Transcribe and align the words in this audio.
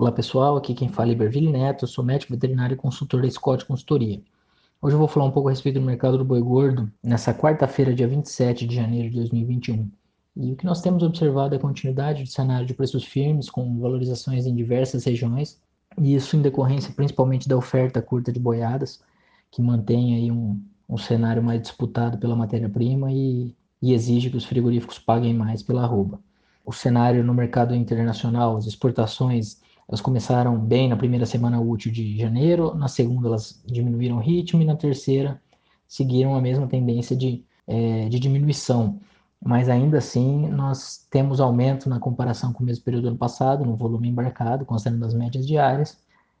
Olá 0.00 0.10
pessoal, 0.10 0.56
aqui 0.56 0.72
quem 0.72 0.88
fala 0.88 1.10
é 1.10 1.12
Iberville 1.12 1.52
Neto, 1.52 1.86
sou 1.86 2.02
médico 2.02 2.32
veterinário 2.32 2.72
e 2.72 2.76
consultor 2.76 3.20
da 3.20 3.30
Scott 3.30 3.66
Consultoria. 3.66 4.18
Hoje 4.80 4.94
eu 4.94 4.98
vou 4.98 5.06
falar 5.06 5.26
um 5.26 5.30
pouco 5.30 5.50
a 5.50 5.52
respeito 5.52 5.78
do 5.78 5.84
mercado 5.84 6.16
do 6.16 6.24
boi 6.24 6.40
gordo 6.40 6.90
nessa 7.02 7.34
quarta-feira, 7.34 7.92
dia 7.92 8.08
27 8.08 8.66
de 8.66 8.74
janeiro 8.74 9.10
de 9.10 9.16
2021. 9.16 9.90
E 10.36 10.52
o 10.52 10.56
que 10.56 10.64
nós 10.64 10.80
temos 10.80 11.02
observado 11.02 11.54
é 11.54 11.58
a 11.58 11.60
continuidade 11.60 12.22
do 12.22 12.30
cenário 12.30 12.66
de 12.66 12.72
preços 12.72 13.04
firmes, 13.04 13.50
com 13.50 13.78
valorizações 13.78 14.46
em 14.46 14.54
diversas 14.54 15.04
regiões, 15.04 15.60
e 15.98 16.14
isso 16.14 16.34
em 16.34 16.40
decorrência 16.40 16.94
principalmente 16.94 17.46
da 17.46 17.58
oferta 17.58 18.00
curta 18.00 18.32
de 18.32 18.40
boiadas, 18.40 19.02
que 19.50 19.60
mantém 19.60 20.14
aí 20.14 20.32
um, 20.32 20.58
um 20.88 20.96
cenário 20.96 21.42
mais 21.42 21.60
disputado 21.60 22.16
pela 22.16 22.34
matéria-prima 22.34 23.12
e, 23.12 23.54
e 23.82 23.92
exige 23.92 24.30
que 24.30 24.38
os 24.38 24.46
frigoríficos 24.46 24.98
paguem 24.98 25.34
mais 25.34 25.62
pela 25.62 25.82
arroba. 25.82 26.18
O 26.64 26.72
cenário 26.72 27.22
no 27.22 27.34
mercado 27.34 27.74
internacional, 27.74 28.56
as 28.56 28.66
exportações 28.66 29.60
elas 29.90 30.00
começaram 30.00 30.56
bem 30.56 30.88
na 30.88 30.96
primeira 30.96 31.26
semana 31.26 31.60
útil 31.60 31.90
de 31.90 32.16
janeiro, 32.16 32.72
na 32.76 32.86
segunda 32.86 33.26
elas 33.26 33.60
diminuíram 33.66 34.18
o 34.18 34.20
ritmo 34.20 34.62
e 34.62 34.64
na 34.64 34.76
terceira 34.76 35.42
seguiram 35.88 36.36
a 36.36 36.40
mesma 36.40 36.68
tendência 36.68 37.16
de, 37.16 37.44
é, 37.66 38.08
de 38.08 38.20
diminuição. 38.20 39.00
Mas 39.44 39.68
ainda 39.68 39.98
assim, 39.98 40.48
nós 40.48 41.04
temos 41.10 41.40
aumento 41.40 41.88
na 41.88 41.98
comparação 41.98 42.52
com 42.52 42.62
o 42.62 42.66
mesmo 42.66 42.84
período 42.84 43.02
do 43.02 43.08
ano 43.08 43.18
passado, 43.18 43.64
no 43.64 43.74
volume 43.74 44.08
embarcado, 44.08 44.64
considerando 44.64 45.06
as 45.06 45.14
médias 45.14 45.44
diárias. 45.44 45.98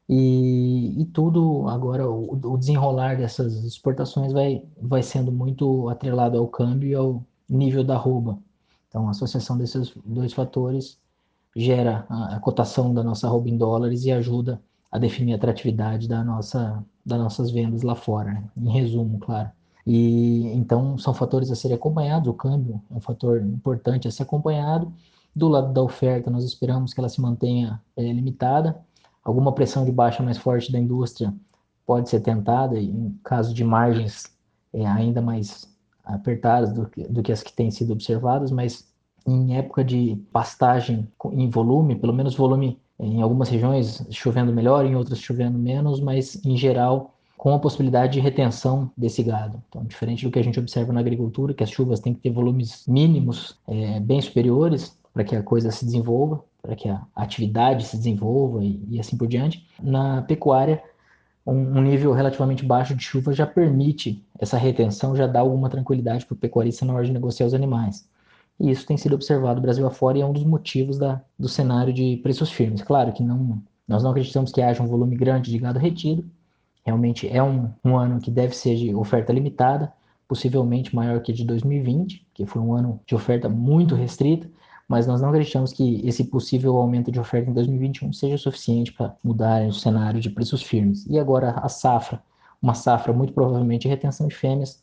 E, 0.08 0.94
e 1.02 1.04
tudo 1.06 1.68
agora, 1.68 2.08
o, 2.08 2.34
o, 2.34 2.56
desenrolar 2.56 3.16
dessas 3.16 3.64
exportações 3.64 4.32
vai, 4.32 4.62
vai 4.80 5.02
sendo 5.02 5.32
muito 5.32 5.88
atrelado 5.88 6.38
ao 6.38 6.46
câmbio 6.46 6.88
e 6.88 6.94
ao 6.94 7.24
nível 7.48 7.82
da 7.82 7.94
arroba. 7.94 8.38
Então, 8.88 9.08
a 9.08 9.10
associação 9.10 9.58
desses 9.58 9.92
dois 10.04 10.32
fatores 10.32 10.99
gera 11.54 12.06
a, 12.08 12.38
cotação 12.40 12.94
da 12.94 13.02
nossa 13.02 13.26
arroba 13.26 13.48
em 13.48 13.56
dólares 13.56 14.04
e 14.04 14.12
ajuda 14.12 14.60
a 14.90 14.98
definir 14.98 15.32
a 15.32 15.36
atratividade 15.36 16.08
da 16.08 16.24
nossa, 16.24 16.84
das 17.04 17.18
nossas 17.18 17.50
vendas 17.50 17.82
lá 17.82 17.94
fora, 17.94 18.32
né? 18.32 18.50
em 18.56 18.70
resumo, 18.70 19.18
claro. 19.18 19.50
E 19.86 20.46
então 20.54 20.98
são 20.98 21.14
fatores 21.14 21.50
a 21.50 21.56
serem 21.56 21.76
acompanhados, 21.76 22.28
o 22.28 22.34
câmbio 22.34 22.82
é 22.90 22.94
um 22.94 23.00
fator 23.00 23.40
importante 23.40 24.06
a 24.06 24.10
ser 24.10 24.24
acompanhado. 24.24 24.92
Do 25.34 25.48
lado 25.48 25.72
da 25.72 25.82
oferta, 25.82 26.30
nós 26.30 26.44
esperamos 26.44 26.92
que 26.92 27.00
ela 27.00 27.08
se 27.08 27.20
mantenha 27.20 27.80
é, 27.96 28.12
limitada. 28.12 28.80
Alguma 29.24 29.52
pressão 29.52 29.84
de 29.84 29.92
baixa 29.92 30.22
mais 30.22 30.38
forte 30.38 30.72
da 30.72 30.78
indústria 30.78 31.32
pode 31.86 32.08
ser 32.08 32.20
tentada, 32.20 32.78
em 32.78 33.18
caso 33.24 33.54
de 33.54 33.64
margens 33.64 34.24
é, 34.72 34.86
ainda 34.86 35.20
mais 35.20 35.68
apertadas 36.04 36.72
do 36.72 36.86
que, 36.86 37.04
do 37.08 37.22
que 37.22 37.32
as 37.32 37.42
que 37.42 37.52
têm 37.52 37.70
sido 37.70 37.92
observadas, 37.92 38.50
mas 38.50 38.88
em 39.26 39.56
época 39.56 39.84
de 39.84 40.16
pastagem 40.32 41.08
em 41.42 41.50
volume, 41.50 41.96
pelo 41.96 42.12
menos 42.12 42.34
volume 42.34 42.78
em 42.98 43.22
algumas 43.22 43.48
regiões 43.48 44.06
chovendo 44.10 44.52
melhor, 44.52 44.84
em 44.84 44.94
outras 44.94 45.18
chovendo 45.18 45.58
menos, 45.58 46.00
mas 46.00 46.44
em 46.44 46.56
geral 46.56 47.14
com 47.40 47.54
a 47.54 47.58
possibilidade 47.58 48.12
de 48.12 48.20
retenção 48.20 48.90
desse 48.94 49.22
gado. 49.22 49.62
Então, 49.68 49.82
diferente 49.82 50.26
do 50.26 50.30
que 50.30 50.38
a 50.38 50.44
gente 50.44 50.60
observa 50.60 50.92
na 50.92 51.00
agricultura, 51.00 51.54
que 51.54 51.64
as 51.64 51.70
chuvas 51.70 51.98
têm 51.98 52.12
que 52.12 52.20
ter 52.20 52.30
volumes 52.30 52.84
mínimos 52.86 53.58
é, 53.66 53.98
bem 53.98 54.20
superiores 54.20 54.94
para 55.14 55.24
que 55.24 55.34
a 55.34 55.42
coisa 55.42 55.70
se 55.70 55.82
desenvolva, 55.86 56.44
para 56.60 56.76
que 56.76 56.86
a 56.88 57.00
atividade 57.16 57.86
se 57.86 57.96
desenvolva 57.96 58.62
e, 58.62 58.84
e 58.90 59.00
assim 59.00 59.16
por 59.16 59.26
diante. 59.26 59.66
Na 59.82 60.20
pecuária, 60.20 60.82
um, 61.46 61.78
um, 61.78 61.80
nível 61.80 62.12
relativamente 62.12 62.62
baixo 62.62 62.94
de 62.94 63.02
chuva 63.02 63.32
já 63.32 63.46
permite 63.46 64.22
essa 64.38 64.58
retenção, 64.58 65.16
já 65.16 65.26
dá 65.26 65.40
alguma 65.40 65.70
tranquilidade 65.70 66.26
para 66.26 66.34
o 66.34 66.38
pecuarista 66.38 66.84
na 66.84 66.92
hora 66.92 67.06
de 67.06 67.12
negociar 67.12 67.46
os 67.46 67.54
animais. 67.54 68.06
E 68.60 68.70
isso 68.70 68.86
tem 68.86 68.96
sido 68.98 69.14
observado 69.14 69.60
Brasil 69.60 69.86
afora 69.86 70.18
e 70.18 70.20
é 70.20 70.26
um 70.26 70.32
dos 70.32 70.44
motivos 70.44 70.98
da, 70.98 71.22
do 71.38 71.48
cenário 71.48 71.92
de 71.94 72.18
preços 72.18 72.52
firmes. 72.52 72.82
Claro 72.82 73.10
que 73.12 73.22
não, 73.22 73.62
nós 73.88 74.02
não 74.02 74.10
acreditamos 74.10 74.52
que 74.52 74.60
haja 74.60 74.82
um 74.82 74.86
volume 74.86 75.16
grande 75.16 75.50
de 75.50 75.58
gado 75.58 75.78
retido. 75.78 76.24
Realmente 76.84 77.26
é 77.26 77.42
um, 77.42 77.70
um 77.82 77.96
ano 77.96 78.20
que 78.20 78.30
deve 78.30 78.54
ser 78.54 78.76
de 78.76 78.94
oferta 78.94 79.32
limitada, 79.32 79.90
possivelmente 80.28 80.94
maior 80.94 81.20
que 81.22 81.32
de 81.32 81.44
2020, 81.44 82.26
que 82.34 82.44
foi 82.44 82.60
um 82.60 82.74
ano 82.74 83.00
de 83.06 83.14
oferta 83.14 83.48
muito 83.48 83.94
restrita, 83.94 84.46
mas 84.86 85.06
nós 85.06 85.22
não 85.22 85.30
acreditamos 85.30 85.72
que 85.72 86.06
esse 86.06 86.24
possível 86.24 86.76
aumento 86.76 87.10
de 87.10 87.18
oferta 87.18 87.50
em 87.50 87.54
2021 87.54 88.12
seja 88.12 88.36
suficiente 88.36 88.92
para 88.92 89.16
mudar 89.24 89.66
o 89.66 89.72
cenário 89.72 90.20
de 90.20 90.28
preços 90.28 90.62
firmes. 90.62 91.06
E 91.06 91.18
agora 91.18 91.52
a 91.52 91.68
safra, 91.68 92.22
uma 92.60 92.74
safra 92.74 93.12
muito 93.12 93.32
provavelmente 93.32 93.82
de 93.82 93.88
retenção 93.88 94.28
de 94.28 94.34
fêmeas, 94.34 94.82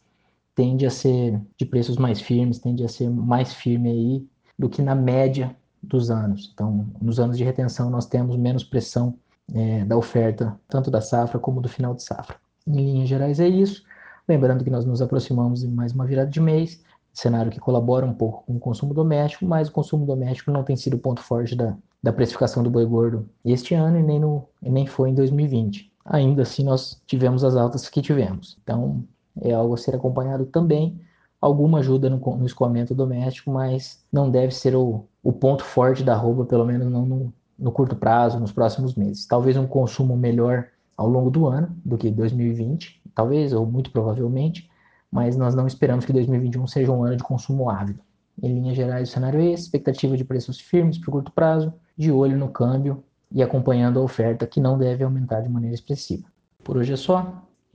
tende 0.58 0.88
a 0.88 0.90
ser 0.90 1.40
de 1.56 1.68
preços 1.68 1.98
mais 1.98 2.20
firmes, 2.20 2.58
tende 2.58 2.84
a 2.84 2.88
ser 2.88 3.12
mais 3.12 3.54
firme 3.54 3.92
aí 3.92 4.28
do 4.58 4.68
que 4.68 4.82
na 4.82 4.96
média 4.96 5.56
dos 5.84 6.10
anos. 6.10 6.50
Então, 6.52 6.88
nos 7.00 7.20
anos 7.20 7.38
de 7.38 7.44
retenção, 7.44 7.92
nós 7.92 8.08
temos 8.08 8.36
menos 8.36 8.64
pressão 8.64 9.14
é, 9.54 9.86
da 9.86 9.96
oferta, 9.96 10.60
tanto 10.68 10.90
da 10.90 11.00
safra 11.00 11.38
como 11.38 11.62
do 11.62 11.70
final 11.70 11.94
de 11.94 12.02
safra. 12.02 12.38
Em 12.66 12.74
linhas 12.76 13.08
gerais, 13.08 13.40
é 13.40 13.48
isso. 13.48 13.84
Lembrando 14.28 14.64
que 14.64 14.72
nós 14.72 14.84
nos 14.84 15.00
aproximamos 15.00 15.60
de 15.60 15.68
mais 15.68 15.94
uma 15.94 16.08
virada 16.08 16.32
de 16.32 16.42
mês, 16.42 16.84
cenário 17.14 17.52
que 17.52 17.60
colabora 17.60 18.04
um 18.04 18.14
pouco 18.14 18.44
com 18.48 18.56
o 18.56 18.60
consumo 18.60 18.96
doméstico, 18.96 19.46
mas 19.46 19.70
o 19.70 19.72
consumo 19.72 20.08
doméstico 20.08 20.50
não 20.50 20.64
tem 20.64 20.76
sido 20.76 20.96
o 20.96 21.00
ponto 21.00 21.22
forte 21.22 21.56
da, 21.56 21.78
da 22.02 22.12
precificação 22.12 22.64
do 22.64 22.72
boi 22.72 22.86
gordo 22.88 23.30
este 23.46 23.76
ano 23.76 24.00
e 24.00 24.04
nem, 24.04 24.20
no, 24.20 24.44
e 24.64 24.72
nem 24.72 24.88
foi 24.88 25.12
em 25.12 25.14
2020. 25.14 25.92
Ainda 26.04 26.42
assim, 26.42 26.64
nós 26.64 27.00
tivemos 27.06 27.44
as 27.44 27.56
altas 27.56 27.88
que 27.88 28.02
tivemos. 28.02 28.58
Então, 28.64 29.04
é 29.42 29.54
algo 29.54 29.74
a 29.74 29.78
ser 29.78 29.96
acompanhado 29.96 30.46
também. 30.46 31.00
Alguma 31.40 31.80
ajuda 31.80 32.10
no, 32.10 32.18
no 32.18 32.46
escoamento 32.46 32.96
doméstico, 32.96 33.52
mas 33.52 34.04
não 34.12 34.30
deve 34.30 34.54
ser 34.54 34.76
o, 34.76 35.06
o 35.24 35.32
ponto 35.32 35.64
forte 35.64 36.04
da 36.04 36.14
arroba, 36.14 36.46
pelo 36.46 36.66
menos 36.66 36.90
não 36.92 37.06
no, 37.06 37.34
no 37.58 37.72
curto 37.72 37.96
prazo, 37.96 38.40
nos 38.40 38.52
próximos 38.52 38.96
meses. 38.96 39.26
Talvez 39.26 39.56
um 39.58 39.68
consumo 39.68 40.18
melhor 40.18 40.68
ao 40.96 41.08
longo 41.08 41.30
do 41.30 41.46
ano 41.48 41.70
do 41.86 41.98
que 41.98 42.10
2020, 42.10 43.02
talvez, 43.14 43.54
ou 43.54 43.66
muito 43.66 43.92
provavelmente, 43.92 44.70
mas 45.12 45.38
nós 45.38 45.54
não 45.54 45.68
esperamos 45.68 46.06
que 46.06 46.14
2021 46.14 46.66
seja 46.68 46.92
um 46.92 47.04
ano 47.04 47.16
de 47.16 47.24
consumo 47.24 47.70
ávido. 47.70 48.00
Em 48.42 48.54
linhas 48.54 48.76
gerais, 48.76 49.10
o 49.10 49.12
cenário 49.12 49.40
é 49.40 49.46
esse: 49.52 49.64
expectativa 49.64 50.18
de 50.18 50.24
preços 50.24 50.60
firmes 50.60 50.98
para 50.98 51.10
o 51.10 51.12
curto 51.12 51.32
prazo, 51.32 51.74
de 51.96 52.12
olho 52.12 52.38
no 52.38 52.50
câmbio 52.50 53.04
e 53.32 53.42
acompanhando 53.42 54.00
a 54.00 54.04
oferta, 54.04 54.48
que 54.48 54.60
não 54.60 54.78
deve 54.78 55.04
aumentar 55.04 55.42
de 55.42 55.50
maneira 55.50 55.76
expressiva. 55.76 56.28
Por 56.64 56.78
hoje 56.78 56.94
é 56.94 56.98
só. 56.98 57.47